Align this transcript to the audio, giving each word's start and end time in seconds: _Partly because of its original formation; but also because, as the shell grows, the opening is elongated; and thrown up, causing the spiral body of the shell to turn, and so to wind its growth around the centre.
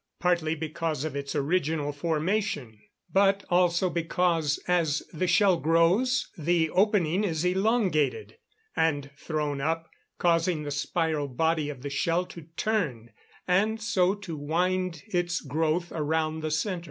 _Partly 0.19 0.55
because 0.55 1.03
of 1.03 1.15
its 1.15 1.35
original 1.35 1.91
formation; 1.91 2.79
but 3.13 3.45
also 3.51 3.87
because, 3.87 4.57
as 4.67 5.03
the 5.13 5.27
shell 5.27 5.57
grows, 5.57 6.27
the 6.35 6.71
opening 6.71 7.23
is 7.23 7.45
elongated; 7.45 8.39
and 8.75 9.11
thrown 9.15 9.61
up, 9.61 9.91
causing 10.17 10.63
the 10.63 10.71
spiral 10.71 11.27
body 11.27 11.69
of 11.69 11.83
the 11.83 11.91
shell 11.91 12.25
to 12.25 12.47
turn, 12.57 13.11
and 13.47 13.79
so 13.79 14.15
to 14.15 14.35
wind 14.35 15.03
its 15.05 15.39
growth 15.39 15.91
around 15.91 16.39
the 16.39 16.49
centre. 16.49 16.79